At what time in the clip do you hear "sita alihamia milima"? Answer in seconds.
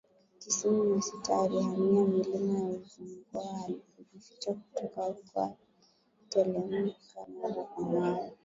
1.01-2.59